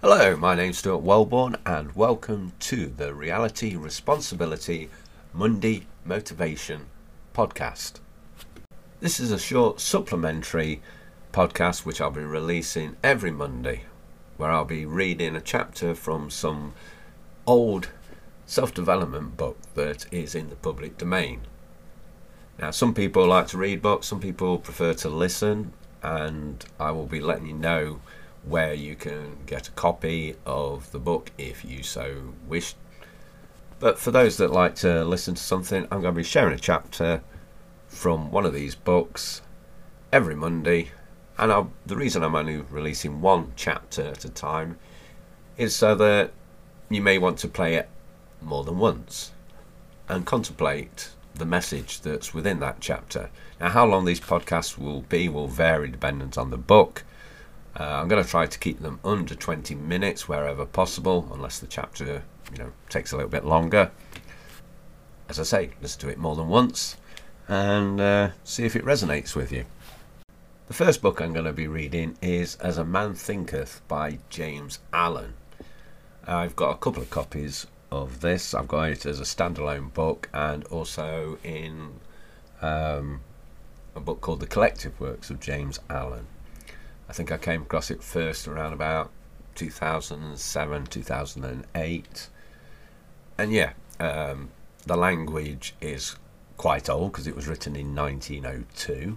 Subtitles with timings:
[0.00, 4.90] Hello, my name's Stuart Welbourn, and welcome to the Reality Responsibility
[5.32, 6.86] Monday Motivation
[7.34, 7.94] Podcast.
[9.00, 10.80] This is a short supplementary
[11.32, 13.86] podcast which I'll be releasing every Monday,
[14.36, 16.74] where I'll be reading a chapter from some
[17.44, 17.88] old
[18.46, 21.40] self development book that is in the public domain.
[22.56, 25.72] Now, some people like to read books, some people prefer to listen,
[26.04, 27.98] and I will be letting you know
[28.44, 32.74] where you can get a copy of the book if you so wish.
[33.80, 36.58] But for those that like to listen to something, I'm going to be sharing a
[36.58, 37.22] chapter
[37.86, 39.42] from one of these books
[40.12, 40.90] every Monday.
[41.38, 44.78] And I'll, the reason I'm only releasing one chapter at a time
[45.56, 46.32] is so that
[46.88, 47.88] you may want to play it
[48.40, 49.32] more than once
[50.08, 53.30] and contemplate the message that's within that chapter.
[53.60, 57.04] Now, how long these podcasts will be will vary dependent on the book
[57.78, 61.66] uh, I'm going to try to keep them under 20 minutes wherever possible, unless the
[61.66, 63.90] chapter, you know, takes a little bit longer.
[65.28, 66.96] As I say, listen to it more than once
[67.48, 69.64] and uh, see if it resonates with you.
[70.68, 74.80] The first book I'm going to be reading is As a Man Thinketh by James
[74.92, 75.34] Allen.
[76.26, 78.52] I've got a couple of copies of this.
[78.52, 82.00] I've got it as a standalone book and also in
[82.60, 83.20] um,
[83.94, 86.26] a book called The Collective Works of James Allen.
[87.08, 89.10] I think I came across it first around about
[89.54, 92.28] 2007, 2008.
[93.38, 94.50] And yeah, um,
[94.86, 96.16] the language is
[96.56, 99.16] quite old because it was written in 1902.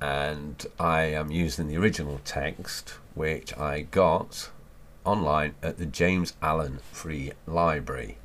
[0.00, 4.50] And I am using the original text, which I got
[5.04, 8.18] online at the James Allen Free Library.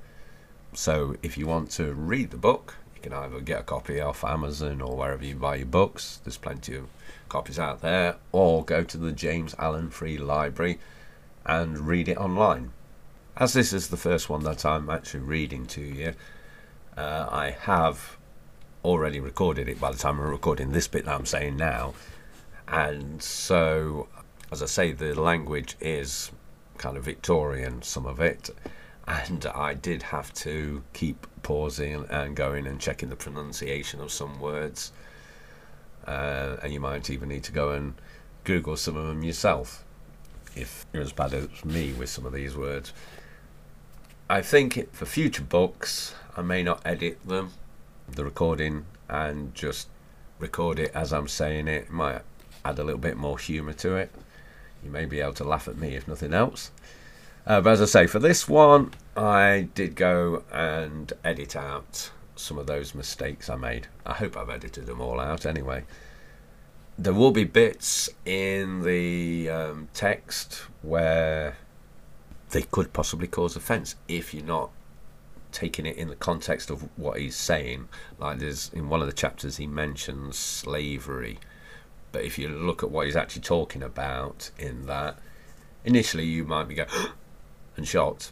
[0.74, 4.82] So if you want to read the book, can either get a copy off Amazon
[4.82, 6.22] or wherever you buy your books.
[6.24, 6.88] There's plenty of
[7.30, 10.80] copies out there, or go to the James Allen Free Library
[11.46, 12.72] and read it online.
[13.36, 16.14] As this is the first one that I'm actually reading to you,
[16.96, 18.18] uh, I have
[18.86, 21.94] already recorded it by the time I'm recording this bit that I'm saying now.
[22.68, 24.08] And so,
[24.52, 26.32] as I say, the language is
[26.78, 28.50] kind of Victorian, some of it.
[29.08, 34.40] And I did have to keep pausing and going and checking the pronunciation of some
[34.40, 34.94] words
[36.08, 37.94] uh, and you might even need to go and
[38.44, 39.86] Google some of them yourself
[40.56, 42.94] if you're as bad as me with some of these words.
[44.30, 47.52] I think for future books, I may not edit them,
[48.08, 49.88] the recording, and just
[50.40, 51.84] record it as I'm saying it.
[51.84, 52.22] it might
[52.66, 54.12] add a little bit more humour to it.
[54.84, 56.72] You may be able to laugh at me if nothing else.
[57.46, 62.58] Uh, but as I say, for this one, I did go and edit out some
[62.58, 63.88] of those mistakes I made.
[64.06, 65.84] I hope I've edited them all out anyway.
[66.98, 71.58] There will be bits in the um, text where
[72.52, 74.70] they could possibly cause offence if you're not
[75.52, 77.90] taking it in the context of what he's saying.
[78.20, 81.40] Like there's in one of the chapters he mentions slavery,
[82.12, 85.18] but if you look at what he's actually talking about in that,
[85.84, 86.90] initially you might be going
[87.76, 88.32] and shocked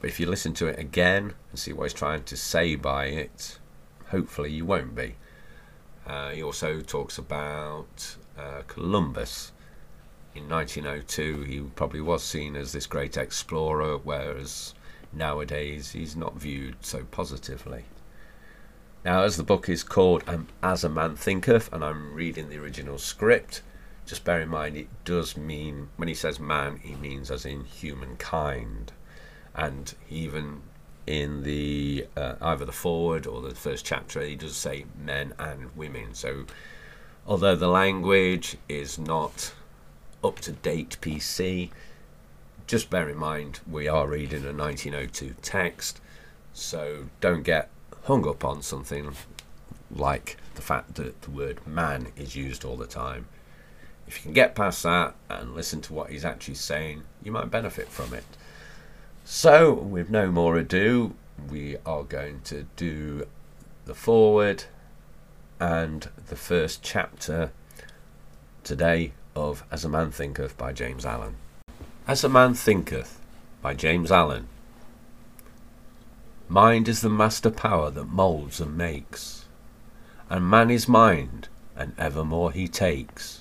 [0.00, 3.06] but if you listen to it again and see what he's trying to say by
[3.06, 3.58] it,
[4.08, 5.16] hopefully you won't be.
[6.06, 9.52] Uh, he also talks about uh, Columbus.
[10.34, 14.74] In 1902, he probably was seen as this great explorer, whereas
[15.12, 17.84] nowadays he's not viewed so positively.
[19.04, 22.58] Now, as the book is called um, As a Man Thinketh, and I'm reading the
[22.58, 23.62] original script,
[24.06, 27.64] just bear in mind it does mean, when he says man, he means as in
[27.64, 28.92] humankind.
[29.54, 30.62] And even
[31.06, 35.74] in the uh, either the foreword or the first chapter he does say men and
[35.76, 36.14] women.
[36.14, 36.44] So
[37.26, 39.52] although the language is not
[40.24, 41.70] up to date pc
[42.66, 46.00] just bear in mind we are reading a 1902 text.
[46.52, 47.70] So don't get
[48.04, 49.14] hung up on something
[49.90, 53.26] like the fact that the word man is used all the time
[54.06, 57.50] if you can get past that and listen to what he's actually saying you might
[57.50, 58.24] benefit from it
[59.28, 61.16] so, with no more ado,
[61.50, 63.26] we are going to do
[63.84, 64.66] the foreword
[65.58, 67.50] and the first chapter
[68.62, 71.34] today of As a Man Thinketh by James Allen.
[72.06, 73.20] As a Man Thinketh
[73.60, 74.46] by James Allen.
[76.48, 79.46] Mind is the master power that moulds and makes,
[80.30, 83.40] and man is mind, and evermore he takes.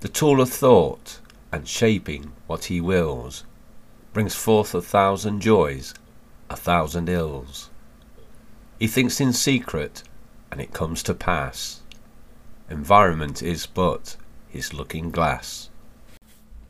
[0.00, 1.18] The tool of thought,
[1.50, 3.42] and shaping what he wills,
[4.12, 5.92] brings forth a thousand joys,
[6.48, 7.68] a thousand ills.
[8.78, 10.04] He thinks in secret,
[10.52, 11.80] and it comes to pass.
[12.70, 14.16] Environment is but
[14.48, 15.68] his looking glass.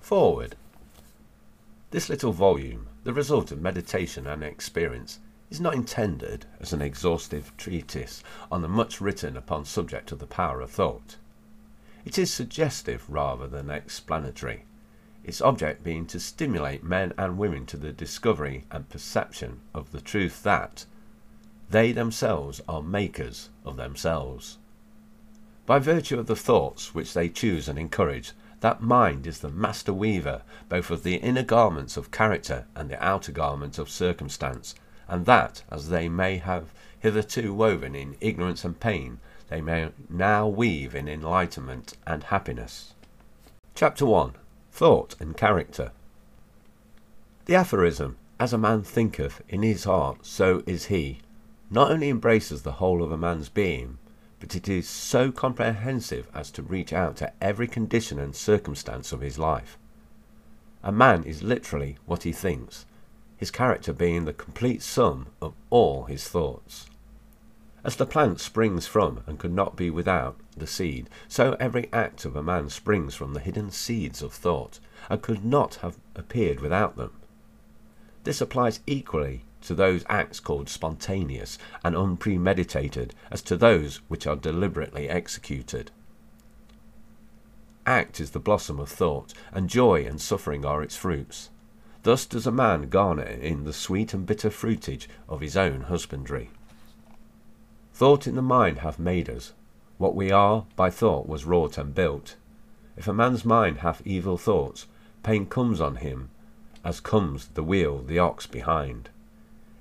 [0.01, 0.57] Foreword.
[1.91, 5.21] This little volume, the result of meditation and experience,
[5.51, 10.27] is not intended as an exhaustive treatise on the much written upon subject of the
[10.27, 11.17] power of thought.
[12.09, 14.65] It is suggestive rather than explanatory,
[15.25, 20.01] its object being to stimulate men and women to the discovery and perception of the
[20.01, 20.87] truth that
[21.69, 24.57] they themselves are makers of themselves.
[25.67, 29.93] By virtue of the thoughts which they choose and encourage, that mind is the master
[29.93, 30.41] weaver
[30.71, 34.75] both of the inner garments of character and the outer garments of circumstance,
[35.09, 40.47] and that, as they may have hitherto woven in ignorance and pain, they may now
[40.47, 42.95] weave in enlightenment and happiness.
[43.75, 44.33] Chapter 1
[44.73, 45.93] Thought and Character
[47.47, 51.21] The aphorism, As a man thinketh in his heart, so is he,
[51.71, 53.99] not only embraces the whole of a man's being,
[54.41, 59.21] but it is so comprehensive as to reach out to every condition and circumstance of
[59.21, 59.79] his life.
[60.83, 62.87] A man is literally what he thinks,
[63.37, 66.87] his character being the complete sum of all his thoughts.
[67.85, 72.25] As the plant springs from and could not be without the seed, so every act
[72.25, 76.61] of a man springs from the hidden seeds of thought, and could not have appeared
[76.61, 77.13] without them.
[78.25, 84.37] This applies equally to those acts called spontaneous and unpremeditated as to those which are
[84.37, 85.91] deliberately executed.
[87.87, 91.51] Act is the blossom of thought, and joy and suffering are its fruits.
[92.03, 96.51] Thus does a man garner in the sweet and bitter fruitage of his own husbandry.
[97.99, 99.55] Thought in the mind hath made us.
[99.97, 102.37] What we are by thought was wrought and built.
[102.97, 104.87] If a man's mind hath evil thoughts,
[105.25, 106.31] pain comes on him,
[106.85, 109.09] as comes the wheel the ox behind.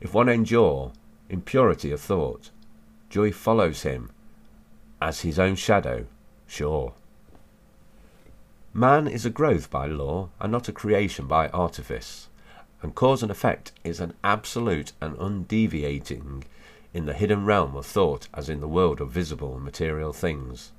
[0.02, 0.94] If one endure
[1.30, 2.50] impurity of thought,
[3.08, 4.10] joy follows him,
[5.00, 6.08] as his own shadow,
[6.48, 6.94] sure.
[8.74, 12.30] Man is a growth by law, and not a creation by artifice,
[12.82, 16.46] and cause and effect is an absolute and undeviating
[16.98, 20.72] in the hidden realm of thought as in the world of visible and material things.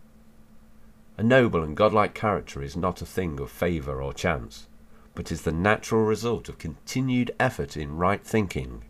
[1.17, 4.67] A noble and godlike character is not a thing of favour or chance,
[5.15, 8.83] but is the natural result of continued effort in right thinking,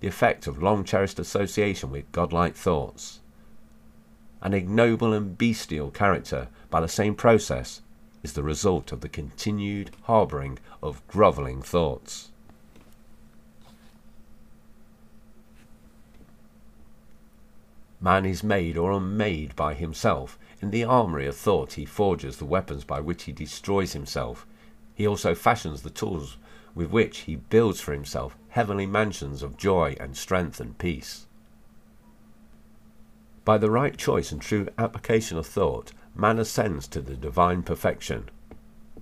[0.00, 3.20] the effect of long cherished association with godlike thoughts.
[4.42, 7.80] An ignoble and bestial character, by the same process,
[8.22, 12.32] is the result of the continued harbouring of grovelling thoughts.
[18.00, 20.38] Man is made or unmade by himself.
[20.60, 24.46] In the armoury of thought he forges the weapons by which he destroys himself.
[24.94, 26.36] He also fashions the tools
[26.74, 31.26] with which he builds for himself heavenly mansions of joy and strength and peace.
[33.44, 38.28] By the right choice and true application of thought, man ascends to the divine perfection.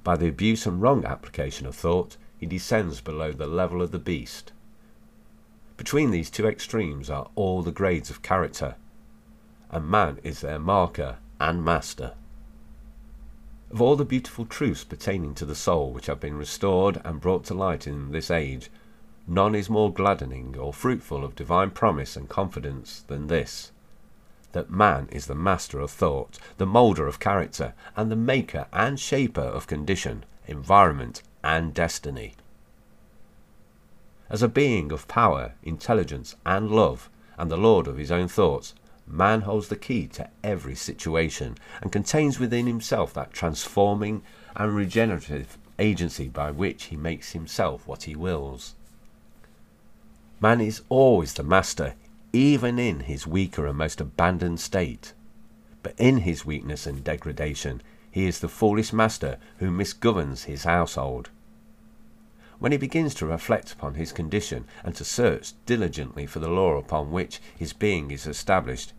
[0.04, 3.98] By the abuse and wrong application of thought, he descends below the level of the
[3.98, 4.52] beast.
[5.76, 8.76] Between these two extremes are all the grades of character,
[9.74, 12.12] and man is their marker and master.
[13.72, 17.44] Of all the beautiful truths pertaining to the soul which have been restored and brought
[17.46, 18.70] to light in this age,
[19.26, 23.72] none is more gladdening or fruitful of divine promise and confidence than this
[24.52, 29.00] that man is the master of thought, the moulder of character, and the maker and
[29.00, 32.34] shaper of condition, environment, and destiny.
[34.30, 38.74] As a being of power, intelligence, and love, and the lord of his own thoughts,
[39.06, 44.22] Man holds the key to every situation and contains within himself that transforming
[44.56, 48.74] and regenerative agency by which he makes himself what he wills.
[50.40, 51.94] Man is always the master,
[52.32, 55.12] even in his weaker and most abandoned state.
[55.82, 61.30] But in his weakness and degradation, he is the foolish master who misgoverns his household.
[62.64, 66.78] When he begins to reflect upon his condition and to search diligently for the law
[66.78, 68.94] upon which his being is established,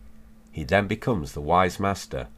[0.52, 2.28] he then becomes the wise master,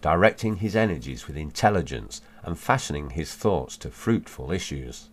[0.00, 5.10] directing his energies with intelligence and fashioning his thoughts to fruitful issues.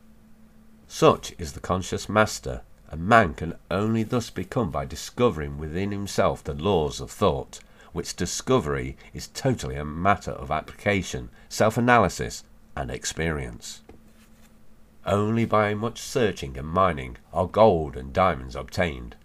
[0.87, 6.41] Such is the conscious master, and man can only thus become by discovering within himself
[6.41, 7.59] the laws of thought,
[7.91, 12.45] which discovery is totally a matter of application, self analysis,
[12.77, 13.81] and experience.
[15.05, 19.15] Only by much searching and mining are gold and diamonds obtained,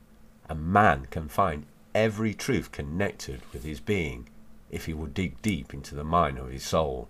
[0.49, 4.28] and man can find every truth connected with his being
[4.71, 7.09] if he will dig deep into the mine of his soul,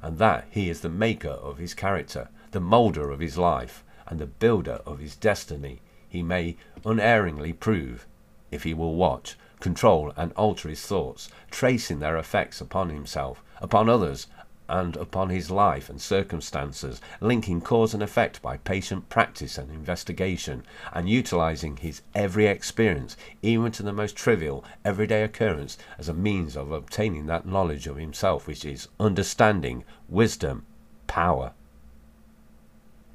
[0.00, 4.18] and that he is the maker of his character, the moulder of his life, and
[4.18, 8.06] the builder of his destiny, he may unerringly prove,
[8.50, 13.88] if he will watch, control, and alter his thoughts, tracing their effects upon himself, upon
[13.88, 14.28] others,
[14.68, 20.62] and upon his life and circumstances, linking cause and effect by patient practice and investigation,
[20.92, 26.56] and utilizing his every experience, even to the most trivial, everyday occurrence, as a means
[26.56, 30.66] of obtaining that knowledge of himself which is understanding, wisdom,
[31.06, 31.52] power.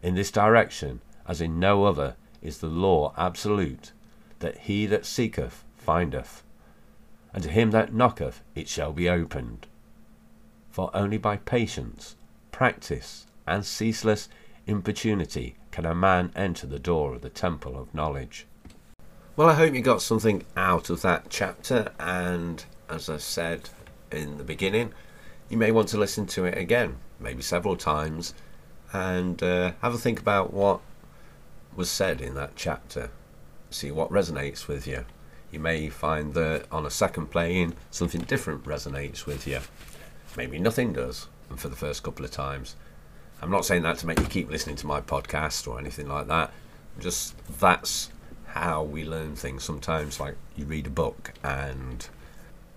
[0.02, 3.92] In this direction, as in no other, is the law absolute,
[4.40, 6.44] that he that seeketh findeth,
[7.32, 9.68] and to him that knocketh it shall be opened
[10.74, 12.16] for only by patience,
[12.52, 14.28] practice, and ceaseless
[14.66, 18.48] importunity can a man enter the door of the temple of knowledge.
[19.36, 23.70] Well, I hope you got something out of that chapter, and as I said
[24.12, 24.94] in the beginning,
[25.48, 28.34] you may want to listen to it again, maybe several times,
[28.92, 30.82] and uh, have a think about what
[31.76, 33.12] was said in that chapter.
[33.70, 35.06] See what resonates with you.
[35.52, 39.60] You may find that on a second playing, something different resonates with you.
[40.36, 42.76] Maybe nothing does, and for the first couple of times.
[43.42, 46.28] I'm not saying that to make you keep listening to my podcast or anything like
[46.28, 46.52] that.
[47.00, 48.10] Just that's
[48.48, 49.64] how we learn things.
[49.64, 52.08] Sometimes, like you read a book and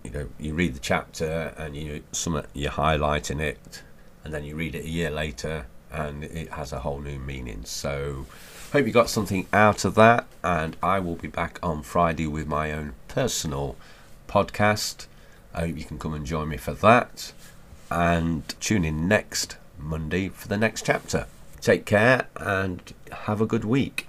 [0.03, 3.83] you know you read the chapter and you some you're highlighting it,
[4.25, 7.65] and then you read it a year later and it has a whole new meaning.
[7.65, 8.27] So,
[8.73, 12.47] hope you got something out of that, and I will be back on Friday with
[12.47, 13.77] my own personal
[14.29, 15.07] podcast.
[15.55, 17.33] I hope you can come and join me for that
[17.91, 21.27] and tune in next Monday for the next chapter.
[21.61, 24.07] Take care and have a good week.